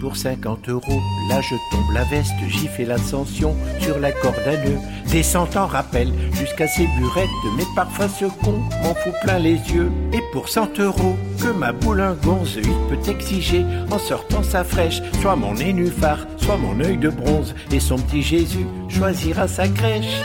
[0.00, 4.56] Pour 50 euros, là je tombe la veste, j'y fais l'ascension sur la corde à
[4.56, 4.78] nœud.
[5.10, 7.28] Descente en rappel jusqu'à ces burettes,
[7.58, 9.92] mais parfois ce con m'en fout plein les yeux.
[10.14, 15.36] Et pour 100 euros, que ma boulingonze, il peut exiger en sortant sa fraîche, soit
[15.36, 20.22] mon nénuphar, soit mon œil de bronze, et son petit Jésus choisira sa crèche.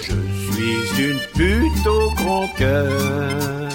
[0.00, 3.68] Je suis une pute au grand cœur.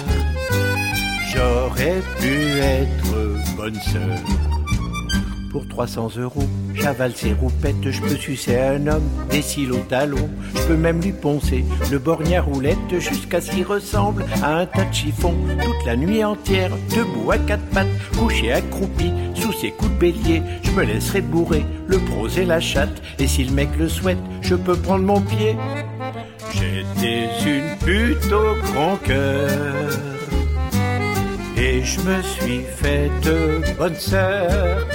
[1.32, 4.59] J'aurais pu être bonne sœur.
[5.50, 10.30] Pour 300 euros, j'avale ses roupettes, je peux sucer un homme, des cils au talon,
[10.54, 14.84] je peux même lui poncer le borgnard roulette jusqu'à ce qu'il ressemble à un tas
[14.84, 15.34] de chiffon.
[15.60, 20.42] Toute la nuit entière, debout à quatre pattes, couché accroupi, sous ses coups de bélier,
[20.62, 24.18] je me laisserai bourrer le prose et la chatte, et si le mec le souhaite,
[24.42, 25.56] je peux prendre mon pied.
[26.54, 29.50] J'étais une pute au grand cœur.
[31.56, 34.86] Et je me suis faite bonne sœur.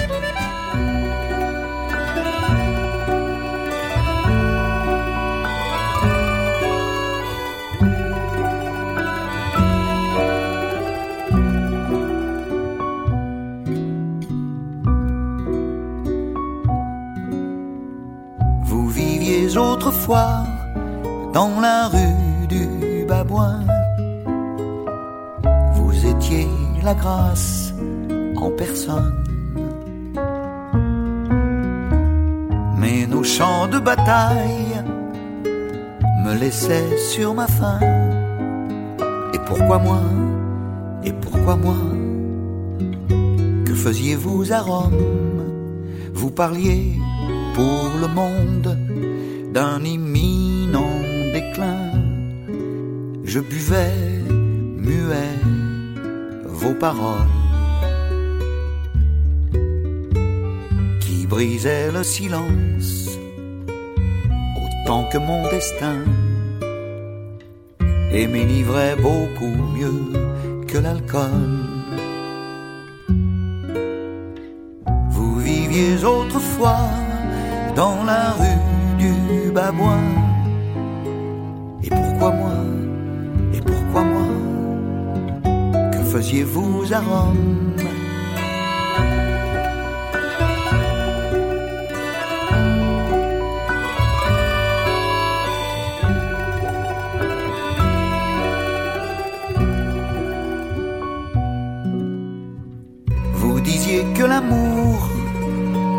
[19.86, 20.42] Autrefois
[21.32, 23.60] dans la rue du Babouin.
[25.74, 26.48] Vous étiez
[26.82, 27.72] la grâce
[28.36, 29.12] en personne.
[32.80, 34.82] Mais nos champs de bataille
[36.24, 37.78] me laissaient sur ma faim.
[39.34, 40.02] Et pourquoi moi
[41.04, 41.80] Et pourquoi moi?
[43.64, 45.44] Que faisiez-vous à Rome?
[46.12, 46.92] Vous parliez
[47.54, 48.85] pour le monde
[49.56, 51.00] d'un imminent
[51.32, 51.90] déclin.
[53.24, 53.96] Je buvais
[54.86, 55.38] muet
[56.44, 57.34] vos paroles
[61.00, 63.18] qui brisaient le silence
[64.62, 66.00] autant que mon destin
[68.12, 70.02] et m'enivraient beaucoup mieux
[70.68, 71.48] que l'alcool.
[75.14, 76.90] Vous viviez autrefois
[77.74, 78.65] dans la rue
[81.82, 82.52] Et pourquoi moi?
[83.52, 84.28] Et pourquoi moi?
[85.90, 87.74] Que faisiez-vous à Rome?
[103.34, 105.08] Vous disiez que l'amour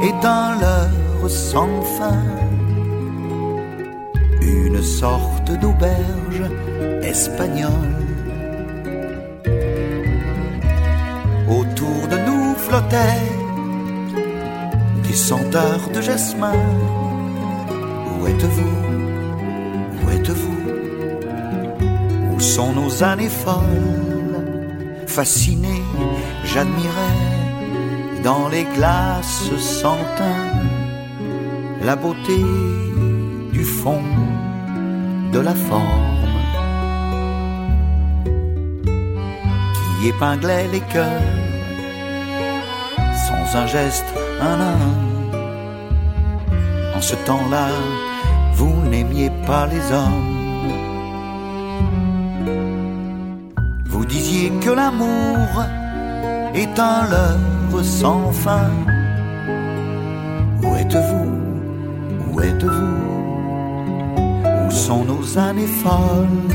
[0.04, 2.18] est un leurre sans fin,
[5.00, 6.44] sorte d'auberge
[7.04, 7.94] espagnole.
[11.48, 13.28] Autour de nous flottaient
[15.08, 16.60] des senteurs de jasmin.
[18.14, 18.78] Où êtes-vous?
[20.00, 20.62] Où êtes-vous?
[22.34, 23.86] Où sont nos années folles?
[25.06, 25.78] Fasciné,
[26.44, 27.24] j'admirais
[28.24, 30.48] dans les glaces sans teint
[31.84, 32.42] la beauté
[33.54, 34.02] du fond
[35.40, 36.18] la forme
[40.00, 41.22] qui épinglait les cœurs
[43.28, 44.06] sans un geste
[46.96, 47.68] En ce temps-là,
[48.54, 50.38] vous n'aimiez pas les hommes.
[53.86, 55.48] Vous disiez que l'amour
[56.56, 58.70] est un leurre sans fin.
[60.64, 61.32] Où êtes-vous?
[62.32, 63.07] Où êtes-vous?
[64.88, 66.48] Sont nos années folles.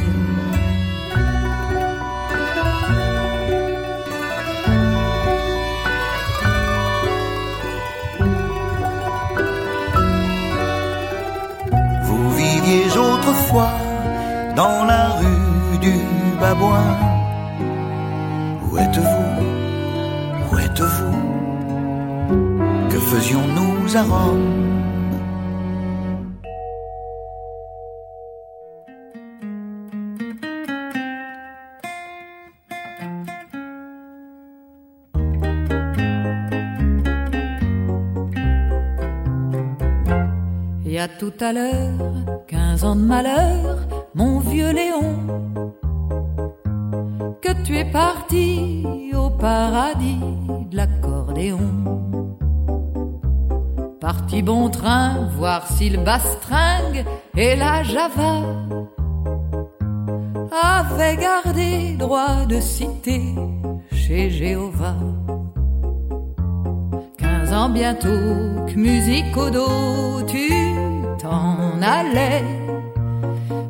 [12.07, 13.75] Vous viviez autrefois
[14.57, 15.97] dans la rue du
[16.41, 16.97] Babouin.
[18.65, 19.33] Où êtes-vous?
[20.49, 21.19] Où êtes-vous?
[22.91, 24.82] Que faisions-nous à Rome?
[41.23, 42.11] Tout à l'heure,
[42.49, 43.79] quinze ans de malheur,
[44.13, 45.15] mon vieux Léon,
[47.41, 48.85] que tu es parti
[49.17, 50.19] au paradis
[50.69, 51.61] de l'accordéon.
[54.01, 57.05] Parti bon train, voir si le bastringue
[57.37, 58.43] et la java
[60.51, 63.23] avaient gardé droit de citer
[63.93, 64.97] chez Jéhovah.
[67.17, 68.27] Quinze ans bientôt
[68.67, 70.92] que musique au dos, tu
[71.23, 72.45] t'en allais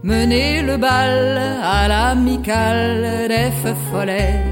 [0.02, 3.50] mener le bal à l'amicale des
[3.90, 4.42] follets.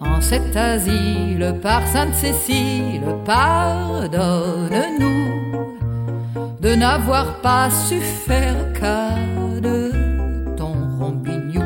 [0.00, 4.12] En cet asile par Sainte-Cécile, pardonne-nous
[6.60, 9.16] de n'avoir pas su faire cas
[9.66, 9.78] de
[10.56, 11.64] ton rompignou.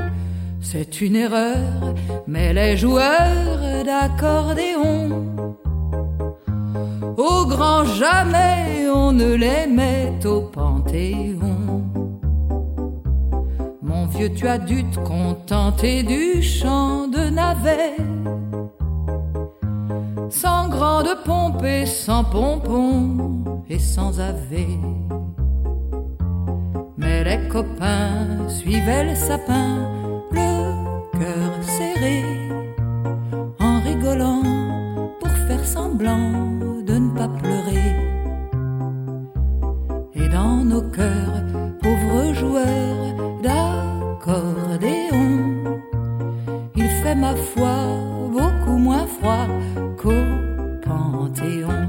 [0.61, 1.95] C'est une erreur,
[2.27, 5.36] mais les joueurs d'accordéon
[7.47, 11.83] grand jamais on ne les met au panthéon.
[13.83, 17.97] Mon vieux, tu as dû te contenter du chant de navet.
[20.31, 24.67] Sans grande pompe et sans pompon et sans ave.
[26.97, 29.96] Mais les copains suivaient le sapin,
[40.77, 41.43] nos cœurs,
[41.81, 45.25] pauvres joueurs d'accordéon,
[46.75, 47.77] il fait ma foi
[48.31, 49.47] beaucoup moins froid
[49.97, 50.23] qu'au
[50.85, 51.89] Panthéon.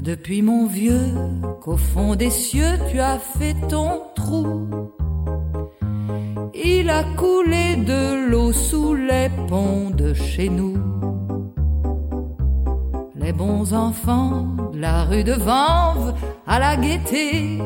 [0.00, 1.14] Depuis mon vieux,
[1.60, 4.68] qu'au fond des cieux tu as fait ton trou.
[6.54, 10.78] Il a coulé de l'eau sous les ponts de chez nous.
[13.14, 16.14] Les bons enfants de la rue de Vanves
[16.46, 17.58] à la gaieté.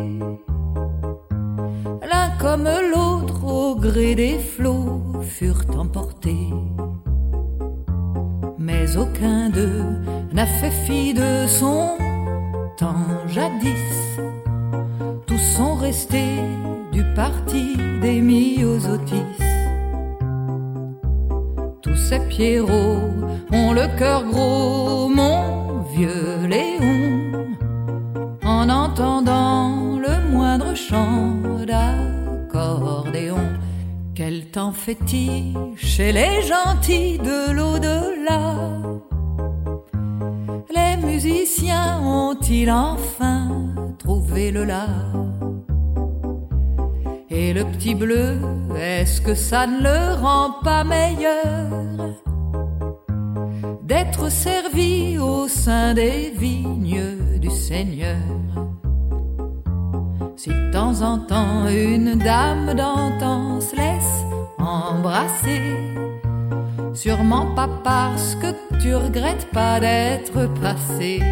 [2.08, 6.52] L'un comme l'autre au gré des flots furent emportés.
[8.58, 10.00] Mais aucun d'eux
[10.32, 11.96] n'a fait fi de son
[12.76, 14.20] temps jadis.
[15.26, 16.40] Tous sont restés
[16.92, 19.42] du parti des myosotis.
[21.82, 23.10] Tous ces pierrots
[23.52, 27.46] ont le cœur gros, mon vieux Léon,
[28.44, 29.85] en entendant
[30.76, 31.32] chant
[31.66, 33.40] d'accordéon.
[34.14, 38.42] Quel temps fait-il chez les gentils de l'au-delà?
[40.74, 43.48] Les musiciens ont-ils enfin
[43.98, 44.86] trouvé le la
[47.30, 48.38] Et le petit bleu,
[48.78, 51.66] est-ce que ça ne le rend pas meilleur?
[53.82, 58.65] D'être servi au sein des vignes du Seigneur.
[60.36, 64.24] Si de temps en temps une dame d'antan se laisse
[64.58, 65.62] embrasser,
[66.92, 71.22] sûrement pas parce que tu regrettes pas d'être passé.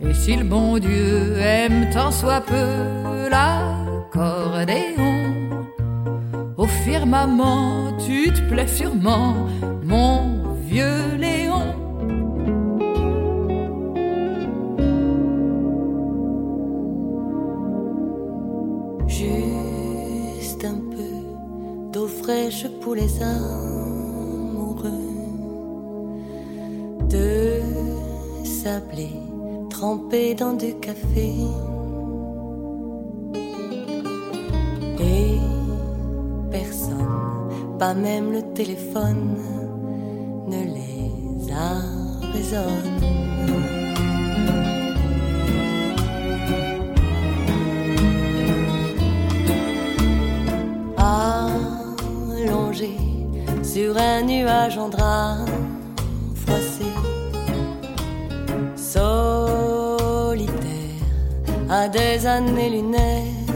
[0.00, 5.14] Et si le bon Dieu aime tant soit peu l'accordéon,
[6.58, 9.34] au firmament tu te plais sûrement,
[9.82, 11.85] mon vieux Léon.
[22.56, 24.90] sèche pour les amoureux
[27.08, 27.60] de
[28.44, 29.10] sablé
[29.70, 31.34] trempé dans du café.
[35.00, 35.38] Et
[36.50, 39.36] personne, pas même le téléphone,
[40.48, 41.76] ne les a
[42.32, 42.95] raisonne.
[53.76, 55.44] sur un nuage en drap
[56.34, 56.86] froissé,
[58.74, 59.66] solitaire,
[61.68, 63.52] à des années lunaires.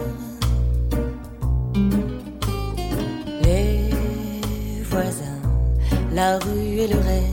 [3.44, 5.40] Les voisins,
[6.12, 7.29] la rue et le rêve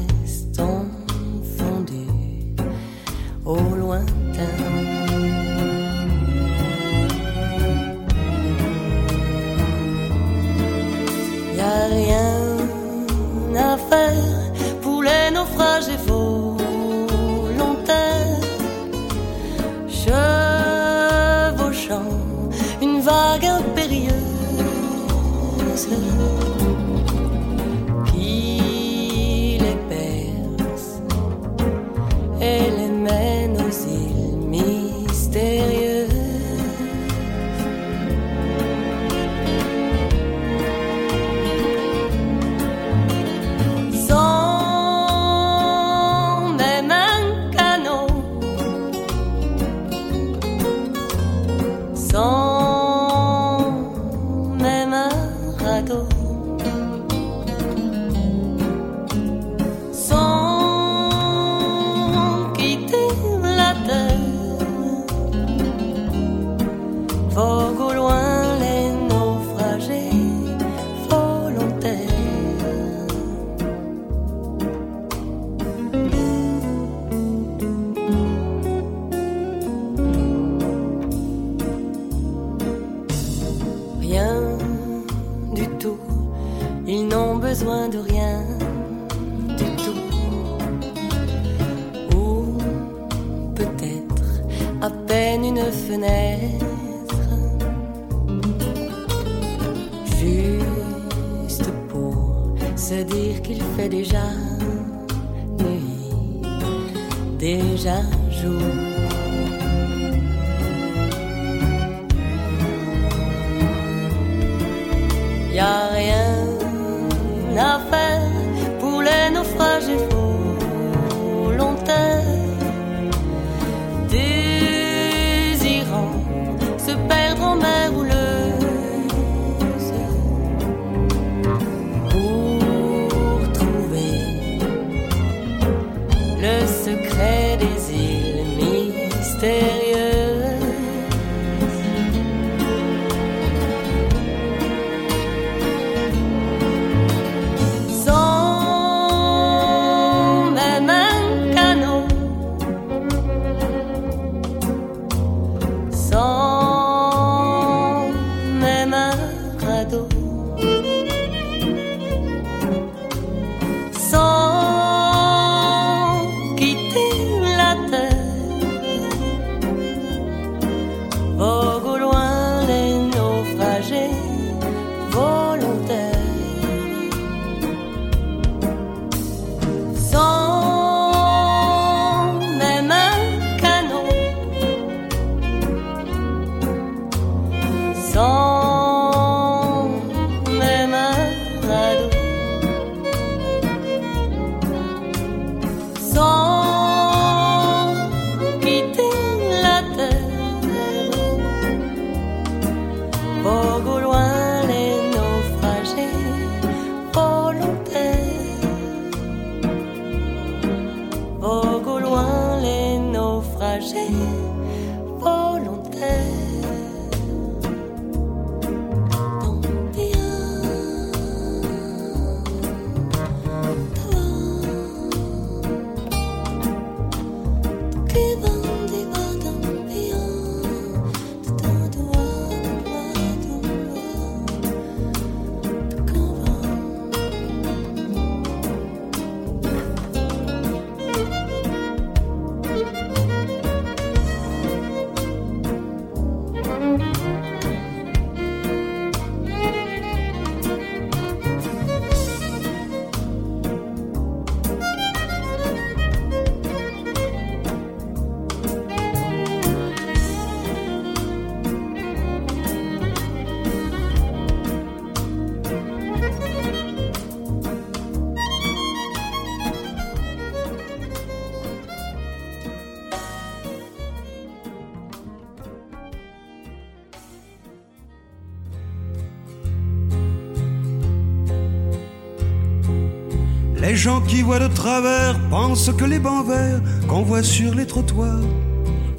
[283.98, 288.46] gens qui voient de travers pensent que les bancs verts qu'on voit sur les trottoirs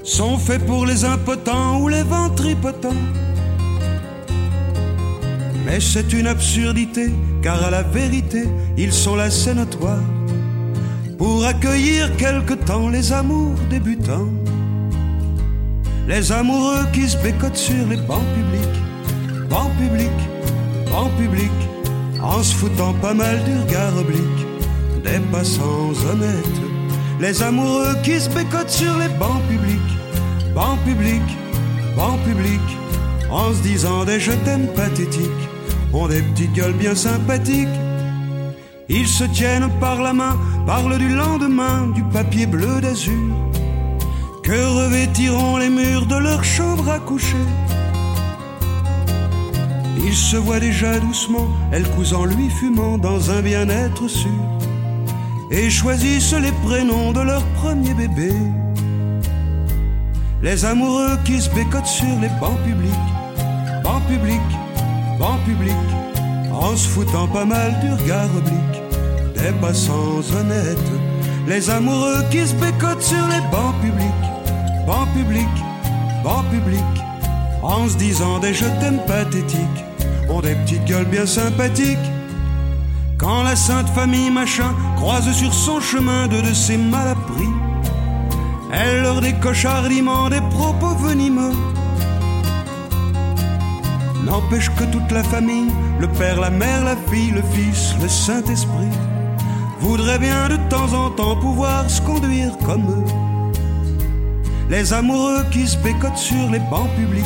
[0.04, 3.04] sont faits pour les impotents ou les ventripotents.
[5.66, 7.10] Mais c'est une absurdité,
[7.42, 8.44] car à la vérité,
[8.76, 10.02] ils sont la notoire
[11.18, 14.28] pour accueillir quelque temps les amours débutants.
[16.06, 18.78] Les amoureux qui se bécotent sur les bancs publics,
[19.50, 20.24] bancs publics,
[20.90, 21.62] bancs publics,
[22.22, 24.47] en se foutant pas mal du regard oblique
[25.12, 26.60] des passants honnêtes.
[27.20, 29.92] Les amoureux qui se bécotent sur les bancs publics,
[30.54, 31.36] bancs publics,
[31.96, 32.72] bancs publics,
[33.30, 35.44] en se disant des je t'aime pathétiques,
[35.92, 37.78] ont des petites gueules bien sympathiques.
[38.88, 40.36] Ils se tiennent par la main,
[40.66, 43.34] parlent du lendemain, du papier bleu d'azur,
[44.42, 47.46] que revêtiront les murs de leur chambre à coucher.
[50.06, 54.40] Ils se voient déjà doucement, elle cousant lui fumant dans un bien-être sûr,
[55.50, 58.32] et choisissent les prénoms de leur premier bébé.
[60.42, 63.08] Les amoureux qui se bécotent sur les bancs publics,
[63.82, 64.40] bancs publics,
[65.18, 65.72] bancs publics,
[66.52, 68.82] en se foutant pas mal du regard oblique
[69.36, 70.92] des passants honnêtes.
[71.46, 74.24] Les amoureux qui se bécotent sur les bancs publics,
[74.86, 75.64] bancs publics,
[76.22, 77.02] bancs publics,
[77.62, 79.84] en se disant des je t'aime pathétiques,
[80.28, 81.98] ont des petites gueules bien sympathiques.
[83.18, 87.50] Quand la sainte famille machin croise sur son chemin deux de ses malappris,
[88.72, 91.52] elle leur décoche hardiment des propos venimeux.
[94.24, 98.92] N'empêche que toute la famille, le père, la mère, la fille, le fils, le Saint-Esprit,
[99.80, 103.04] voudrait bien de temps en temps pouvoir se conduire comme eux.
[104.70, 107.24] Les amoureux qui se bécotent sur les bancs publics,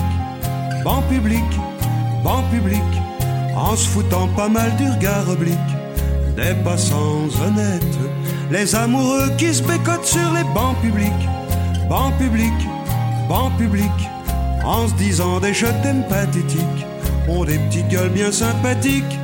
[0.84, 1.60] bancs publics,
[2.24, 2.80] bancs publics,
[3.54, 5.71] en se foutant pas mal du regard oblique
[6.36, 7.98] des passants honnêtes.
[8.50, 11.28] Les amoureux qui se bécotent sur les bancs publics,
[11.88, 12.66] bancs publics,
[13.28, 14.08] bancs publics,
[14.64, 16.86] en se disant des je t'aime pathétiques,
[17.28, 19.18] ont des petites gueules bien sympathiques.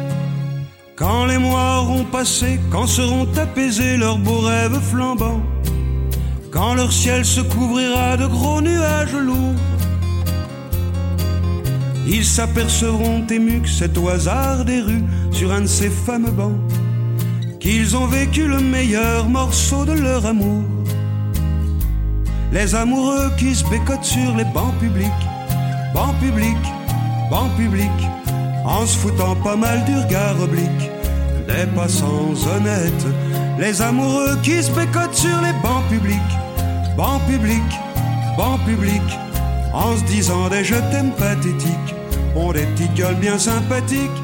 [0.97, 5.40] Quand les mois auront passé, quand seront apaisés leurs beaux rêves flambants,
[6.51, 9.55] quand leur ciel se couvrira de gros nuages lourds,
[12.06, 16.59] ils s'apercevront émus que c'est au hasard des rues, sur un de ces fameux bancs,
[17.68, 20.64] qu'ils ont vécu le meilleur morceau de leur amour.
[22.50, 25.22] Les amoureux qui se bécotent sur les bancs publics,
[25.92, 26.68] bancs publics,
[27.30, 28.04] bancs publics,
[28.64, 30.90] en se foutant pas mal du regard oblique
[31.46, 33.06] des passants honnêtes.
[33.58, 36.32] Les amoureux qui se bécotent sur les bancs publics,
[36.96, 37.74] bancs publics,
[38.38, 39.14] bancs publics,
[39.74, 41.94] en se disant des je t'aime pathétiques,
[42.34, 44.22] ont des petites gueules bien sympathiques.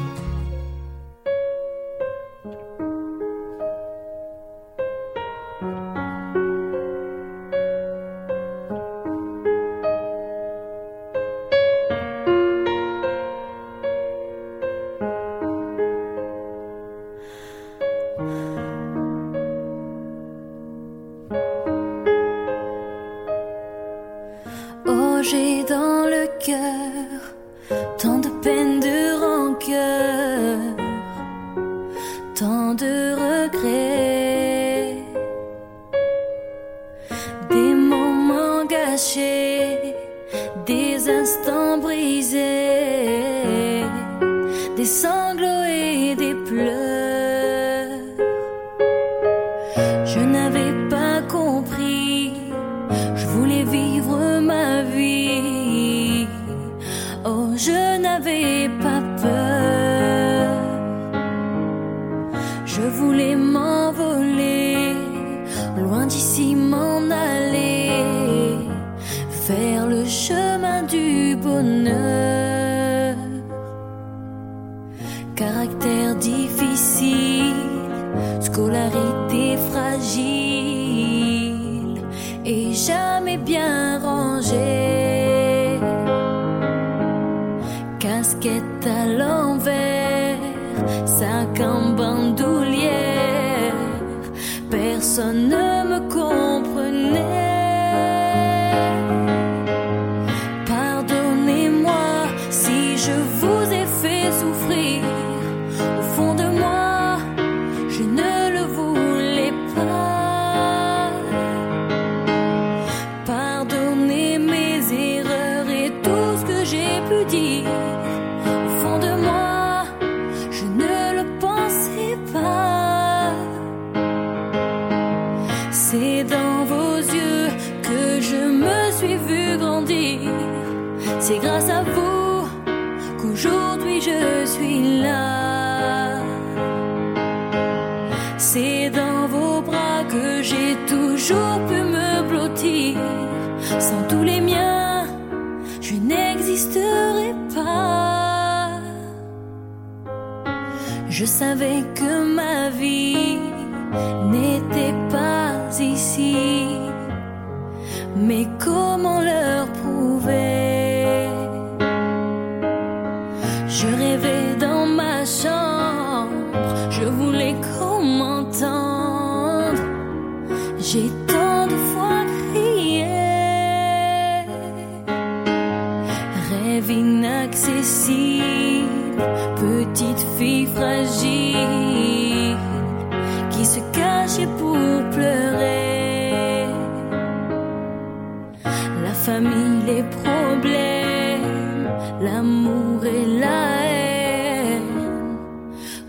[50.15, 50.44] Je n'avais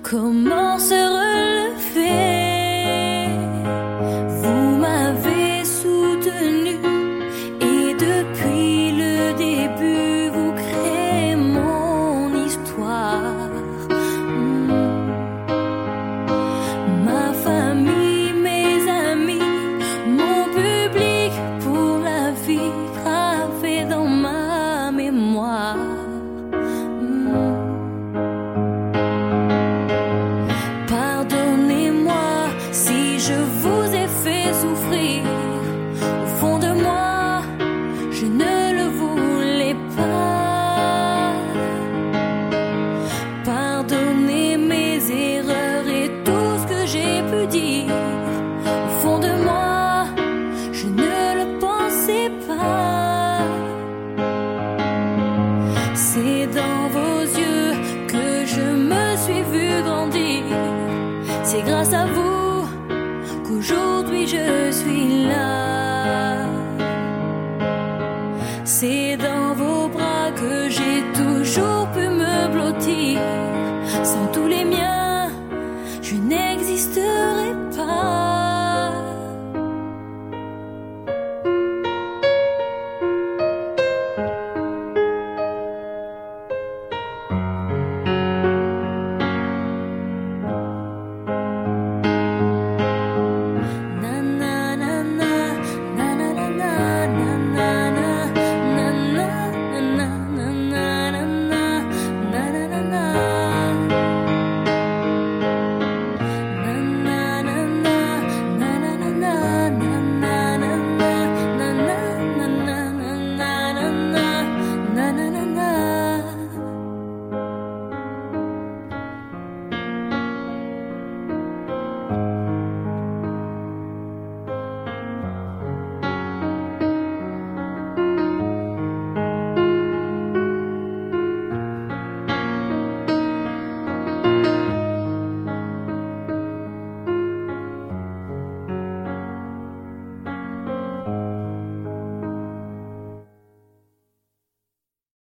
[0.09, 1.56] Comment se relever